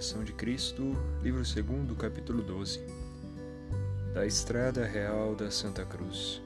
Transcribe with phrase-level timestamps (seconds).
[0.00, 2.80] Imitação de Cristo, livro 2, capítulo 12.
[4.14, 6.40] Da Estrada Real da Santa Cruz.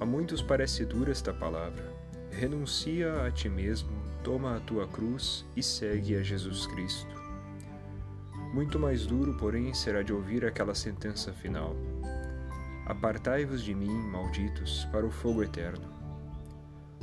[0.00, 1.84] A muitos parece dura esta palavra.
[2.30, 3.90] Renuncia a ti mesmo,
[4.24, 7.14] toma a tua cruz e segue a Jesus Cristo.
[8.54, 11.76] Muito mais duro, porém, será de ouvir aquela sentença final:
[12.86, 15.92] Apartai-vos de mim, malditos, para o fogo eterno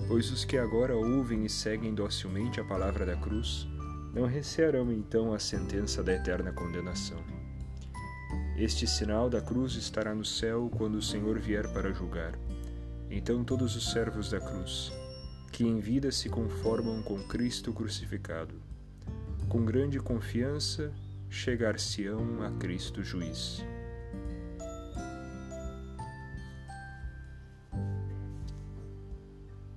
[0.07, 3.67] Pois os que agora ouvem e seguem docilmente a palavra da cruz
[4.13, 7.23] não recearão então a sentença da eterna condenação.
[8.57, 12.37] Este sinal da cruz estará no céu quando o Senhor vier para julgar.
[13.09, 14.91] Então todos os servos da cruz,
[15.51, 18.55] que em vida se conformam com Cristo crucificado,
[19.47, 20.91] com grande confiança
[21.29, 23.63] chegar-se-ão a Cristo juiz.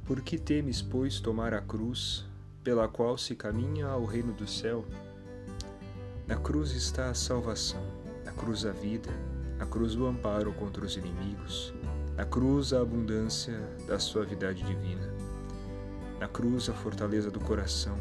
[0.05, 2.27] Por que temes, pois, tomar a cruz,
[2.63, 4.85] pela qual se caminha ao reino do céu?
[6.27, 7.83] Na cruz está a salvação,
[8.25, 9.11] na cruz a vida,
[9.59, 11.75] na cruz o amparo contra os inimigos,
[12.17, 15.13] na cruz a abundância da suavidade divina,
[16.21, 17.99] na cruz a fortaleza do coração,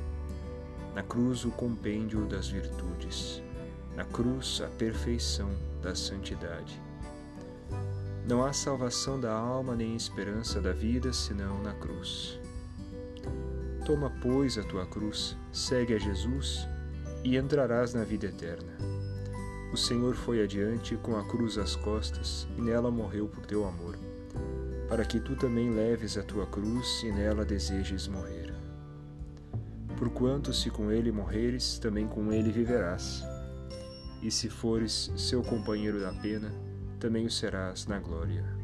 [0.93, 3.41] na cruz o compêndio das virtudes,
[3.95, 5.49] na cruz a perfeição
[5.81, 6.79] da santidade.
[8.27, 12.40] Não há salvação da alma nem esperança da vida senão na cruz.
[13.85, 16.67] Toma, pois, a tua cruz, segue a Jesus
[17.23, 18.71] e entrarás na vida eterna.
[19.73, 23.97] O Senhor foi adiante com a cruz às costas e nela morreu por teu amor,
[24.87, 28.53] para que tu também leves a tua cruz e nela desejes morrer.
[29.97, 33.23] Porquanto, se com ele morreres, também com ele viverás.
[34.21, 36.51] E se fores seu companheiro da pena,
[36.99, 38.60] também o serás na glória.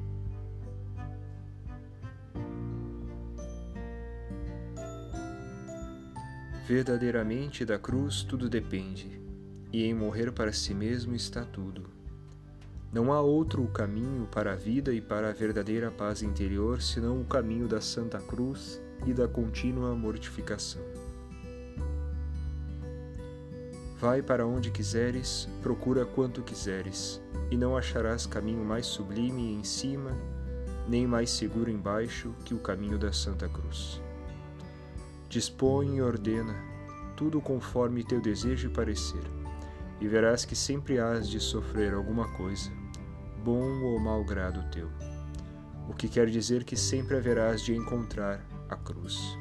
[6.68, 9.22] Verdadeiramente da cruz tudo depende,
[9.72, 11.90] e em morrer para si mesmo está tudo.
[12.92, 17.26] Não há outro caminho para a vida e para a verdadeira paz interior senão o
[17.26, 20.82] caminho da Santa Cruz e da contínua mortificação.
[23.98, 30.12] Vai para onde quiseres, procura quanto quiseres, e não acharás caminho mais sublime em cima,
[30.86, 34.06] nem mais seguro embaixo que o caminho da Santa Cruz.
[35.30, 36.56] Dispõe e ordena,
[37.16, 39.24] tudo conforme teu desejo e parecer,
[40.00, 42.72] e verás que sempre hás de sofrer alguma coisa,
[43.44, 44.90] bom ou mau grado teu,
[45.90, 49.38] o que quer dizer que sempre haverás de encontrar a cruz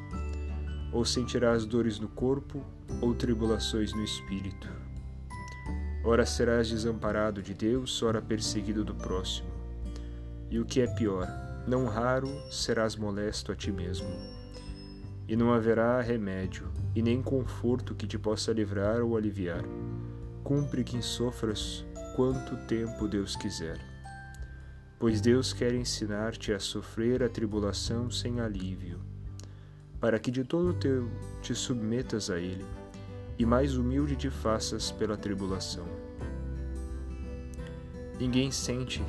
[0.91, 2.63] ou sentirás dores no corpo,
[3.01, 4.67] ou tribulações no espírito.
[6.03, 9.49] Ora serás desamparado de Deus, ora perseguido do próximo.
[10.49, 11.27] E o que é pior,
[11.67, 14.07] não raro serás molesto a ti mesmo.
[15.27, 19.63] E não haverá remédio, e nem conforto que te possa livrar ou aliviar.
[20.43, 23.79] Cumpre que sofras quanto tempo Deus quiser.
[24.97, 28.99] Pois Deus quer ensinar-te a sofrer a tribulação sem alívio
[29.99, 31.09] para que de todo teu
[31.41, 32.65] te submetas a ele,
[33.37, 35.85] e mais humilde te faças pela tribulação.
[38.19, 39.03] Ninguém sente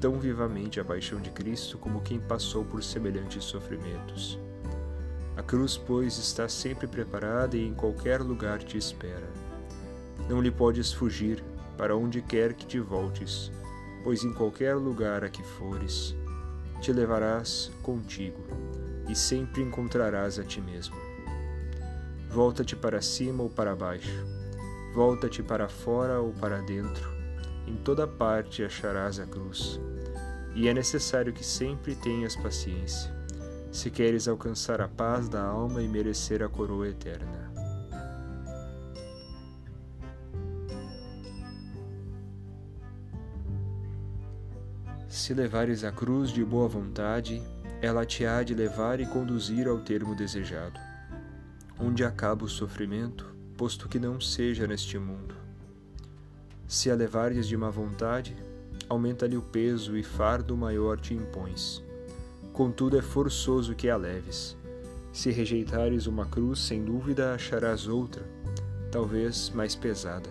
[0.00, 4.38] tão vivamente a paixão de Cristo como quem passou por semelhantes sofrimentos.
[5.38, 9.30] A cruz, pois, está sempre preparada e em qualquer lugar te espera.
[10.28, 11.44] Não lhe podes fugir
[11.76, 13.52] para onde quer que te voltes,
[14.02, 16.16] pois em qualquer lugar a que fores,
[16.80, 18.42] te levarás contigo
[19.08, 20.96] e sempre encontrarás a ti mesmo.
[22.28, 24.26] Volta-te para cima ou para baixo,
[24.92, 27.08] volta-te para fora ou para dentro,
[27.64, 29.80] em toda parte acharás a cruz.
[30.56, 33.17] E é necessário que sempre tenhas paciência,
[33.78, 37.48] se queres alcançar a paz da alma e merecer a coroa eterna.
[45.08, 47.40] Se levares a cruz de boa vontade,
[47.80, 50.80] ela te há de levar e conduzir ao termo desejado,
[51.78, 55.36] onde acaba o sofrimento, posto que não seja neste mundo.
[56.66, 58.36] Se a levares de má vontade,
[58.88, 61.86] aumenta-lhe o peso e fardo maior te impões.
[62.58, 64.56] Contudo, é forçoso que a leves.
[65.12, 68.28] Se rejeitares uma cruz, sem dúvida acharás outra,
[68.90, 70.28] talvez mais pesada.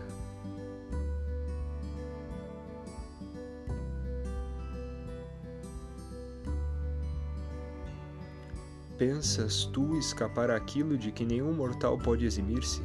[8.98, 12.82] Pensas tu escapar aquilo de que nenhum mortal pode eximir-se?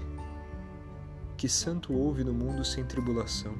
[1.37, 3.56] Que santo houve no mundo sem tribulação?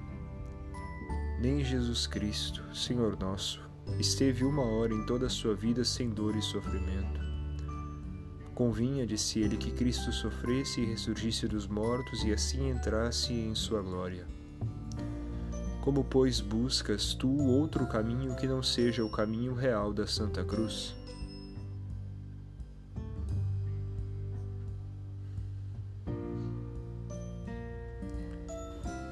[1.41, 6.37] Nem Jesus Cristo, Senhor nosso, esteve uma hora em toda a sua vida sem dor
[6.37, 7.21] e sofrimento.
[8.55, 13.81] Convinha, disse ele, que Cristo sofresse e ressurgisse dos mortos e assim entrasse em sua
[13.81, 14.27] glória.
[15.81, 20.95] Como, pois, buscas tu outro caminho que não seja o caminho real da Santa Cruz?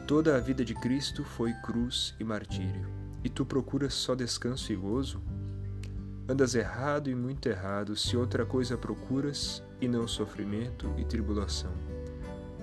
[0.06, 4.76] Toda a vida de Cristo foi cruz e martírio, e tu procuras só descanso e
[4.76, 5.20] gozo?
[6.28, 11.72] Andas errado e muito errado se outra coisa procuras e não sofrimento e tribulação.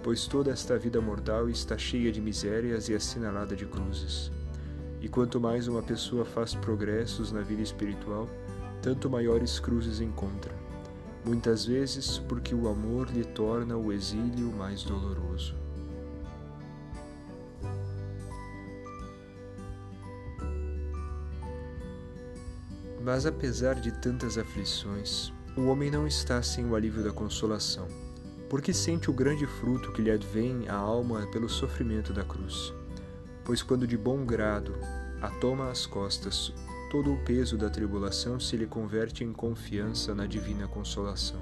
[0.01, 4.31] Pois toda esta vida mortal está cheia de misérias e assinalada de cruzes.
[5.01, 8.29] E quanto mais uma pessoa faz progressos na vida espiritual,
[8.81, 10.53] tanto maiores cruzes encontra.
[11.25, 15.66] Muitas vezes porque o amor lhe torna o exílio mais doloroso.
[23.07, 27.87] Mas apesar de tantas aflições, o homem não está sem o alívio da consolação,
[28.49, 32.73] porque sente o grande fruto que lhe advém à alma pelo sofrimento da cruz.
[33.45, 34.75] Pois quando de bom grado
[35.21, 36.51] a toma às costas,
[36.91, 41.39] todo o peso da tribulação se lhe converte em confiança na divina consolação.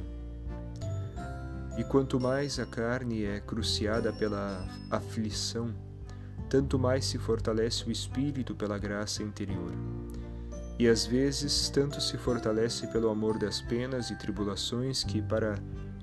[1.80, 5.74] E quanto mais a carne é cruciada pela aflição,
[6.48, 9.72] tanto mais se fortalece o espírito pela graça interior
[10.78, 15.56] e às vezes tanto se fortalece pelo amor das penas e tribulações que, para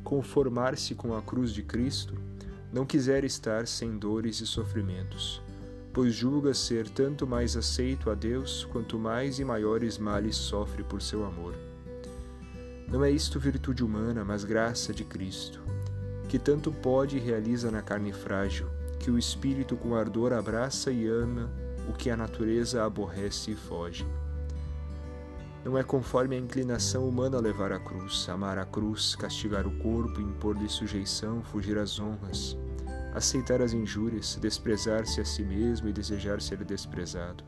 [0.03, 2.15] conformar-se com a cruz de Cristo,
[2.73, 5.43] não quiser estar sem dores e sofrimentos,
[5.93, 11.03] pois julga ser tanto mais aceito a Deus quanto mais e maiores males sofre por
[11.03, 11.55] seu amor.
[12.89, 15.61] Não é isto virtude humana, mas graça de Cristo,
[16.29, 18.69] que tanto pode e realiza na carne frágil,
[18.99, 21.51] que o espírito com ardor abraça e ama
[21.89, 24.07] o que a natureza aborrece e foge.
[25.65, 30.21] Não é conforme a inclinação humana levar a cruz, amar a cruz, castigar o corpo,
[30.21, 32.57] impor-lhe sujeição, fugir às honras,
[33.15, 37.45] aceitar as injúrias, desprezar-se a si mesmo e desejar ser desprezado,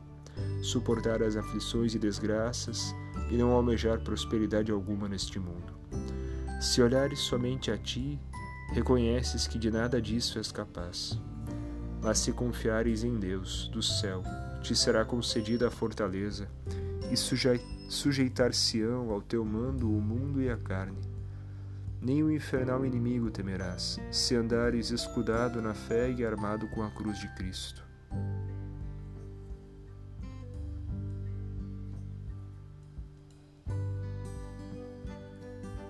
[0.62, 2.94] suportar as aflições e desgraças
[3.30, 5.74] e não almejar prosperidade alguma neste mundo.
[6.60, 8.20] Se olhares somente a ti,
[8.72, 11.18] reconheces que de nada disso és capaz.
[12.00, 14.22] Mas se confiares em Deus, do céu,
[14.62, 16.48] te será concedida a fortaleza
[17.10, 17.16] e
[17.88, 20.98] sujeitar-se-ão ao teu mando o mundo e a carne.
[22.00, 27.18] Nem o infernal inimigo temerás, se andares escudado na fé e armado com a cruz
[27.18, 27.82] de Cristo.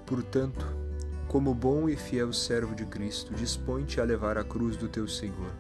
[0.07, 0.65] Portanto,
[1.27, 5.51] como bom e fiel servo de Cristo, dispõe-te a levar a cruz do teu Senhor,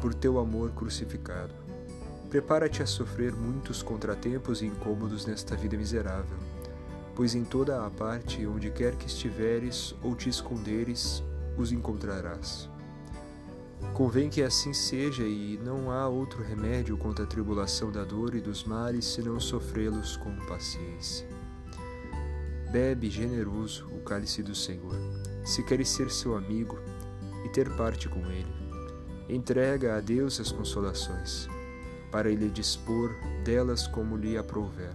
[0.00, 1.67] por teu amor crucificado
[2.30, 6.36] Prepara-te a sofrer muitos contratempos e incômodos nesta vida miserável,
[7.14, 11.22] pois em toda a parte onde quer que estiveres ou te esconderes,
[11.56, 12.68] os encontrarás.
[13.94, 18.42] Convém que assim seja, e não há outro remédio contra a tribulação da dor e
[18.42, 21.26] dos males senão sofrê-los com paciência.
[22.70, 24.94] Bebe generoso o cálice do Senhor,
[25.46, 26.78] se queres ser seu amigo
[27.46, 28.52] e ter parte com ele.
[29.30, 31.48] Entrega a Deus as consolações
[32.10, 33.14] para ele dispor
[33.44, 34.92] delas como lhe aprouver.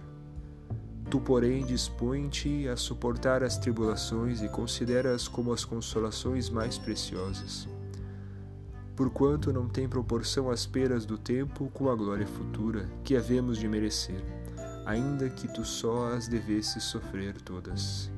[1.10, 7.68] Tu, porém, dispõe-te a suportar as tribulações e considera-as como as consolações mais preciosas,
[8.96, 13.68] porquanto não tem proporção às peras do tempo com a glória futura que havemos de
[13.68, 14.24] merecer,
[14.86, 18.13] ainda que tu só as devesses sofrer todas.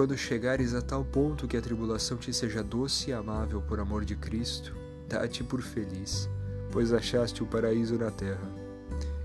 [0.00, 4.02] Quando chegares a tal ponto que a tribulação te seja doce e amável por amor
[4.02, 4.74] de Cristo,
[5.06, 6.26] dá-te por feliz,
[6.72, 8.50] pois achaste o paraíso na terra.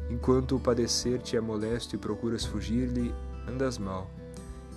[0.10, 3.16] Enquanto o padecer te é molesto e procuras fugir-lhe,
[3.48, 4.12] andas mal,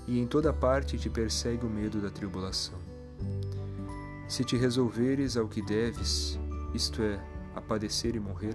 [0.07, 2.79] e em toda parte te persegue o medo da tribulação.
[4.29, 6.39] Se te resolveres ao que deves,
[6.73, 7.19] isto é,
[7.57, 8.55] a padecer e morrer,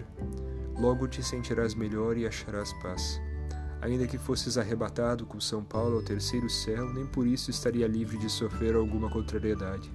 [0.80, 3.20] logo te sentirás melhor e acharás paz
[3.84, 8.18] Ainda que fosses arrebatado com São Paulo ao terceiro céu, nem por isso estaria livre
[8.18, 9.92] de sofrer alguma contrariedade.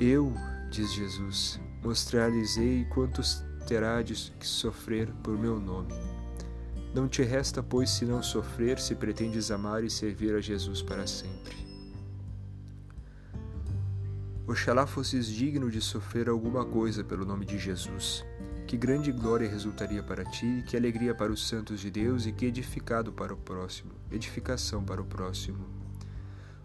[0.00, 0.34] Eu,
[0.68, 5.94] diz Jesus, mostrar-lhes-ei quantos terá de sofrer por meu nome.
[6.92, 11.56] Não te resta, pois, senão sofrer se pretendes amar e servir a Jesus para sempre.
[14.44, 18.24] Oxalá fosses digno de sofrer alguma coisa pelo nome de Jesus
[18.74, 22.44] que grande glória resultaria para ti, que alegria para os santos de Deus e que
[22.44, 25.64] edificado para o próximo, edificação para o próximo.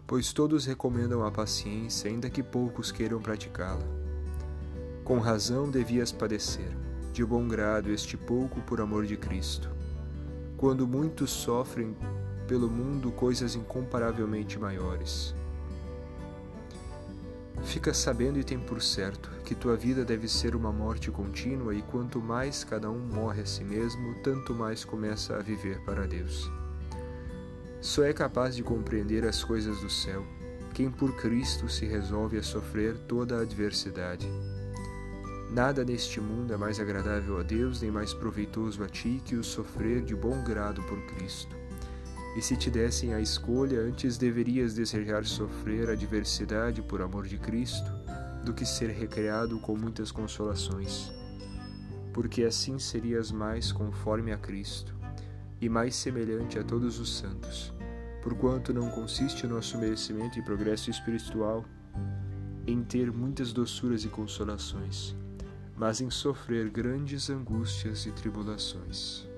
[0.08, 3.86] Pois todos recomendam a paciência, ainda que poucos queiram praticá-la.
[5.04, 6.76] Com razão devias padecer,
[7.12, 9.70] de bom grado este pouco por amor de Cristo.
[10.56, 11.96] Quando muitos sofrem
[12.48, 15.32] pelo mundo coisas incomparavelmente maiores.
[17.62, 21.82] Fica sabendo e tem por certo que tua vida deve ser uma morte contínua, e
[21.82, 26.48] quanto mais cada um morre a si mesmo, tanto mais começa a viver para Deus.
[27.80, 30.24] Só é capaz de compreender as coisas do céu
[30.72, 34.30] quem por Cristo se resolve a sofrer toda a adversidade.
[35.50, 39.42] Nada neste mundo é mais agradável a Deus nem mais proveitoso a ti que o
[39.42, 41.56] sofrer de bom grado por Cristo.
[42.36, 47.99] E se te dessem a escolha, antes deverias desejar sofrer adversidade por amor de Cristo
[48.44, 51.12] do que ser recreado com muitas consolações.
[52.12, 54.94] Porque assim serias mais conforme a Cristo
[55.60, 57.72] e mais semelhante a todos os santos,
[58.22, 61.64] porquanto não consiste o nosso merecimento e progresso espiritual
[62.66, 65.14] em ter muitas doçuras e consolações,
[65.76, 69.29] mas em sofrer grandes angústias e tribulações.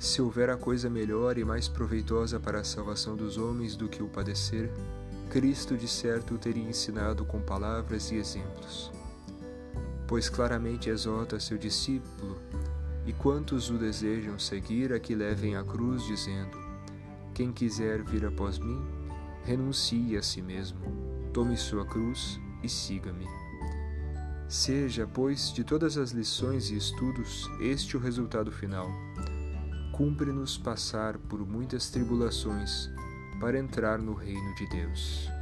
[0.00, 4.02] Se houver a coisa melhor e mais proveitosa para a salvação dos homens do que
[4.02, 4.70] o padecer,
[5.28, 8.90] Cristo de certo o teria ensinado com palavras e exemplos.
[10.08, 12.38] Pois claramente exorta seu discípulo,
[13.04, 16.56] e quantos o desejam seguir, a que levem a cruz, dizendo:
[17.34, 18.82] Quem quiser vir após mim,
[19.44, 20.80] renuncie a si mesmo,
[21.30, 23.26] tome sua cruz e siga-me.
[24.48, 28.88] Seja, pois, de todas as lições e estudos, este o resultado final
[30.00, 32.88] cumpre-nos passar por muitas tribulações
[33.38, 35.39] para entrar no reino de Deus.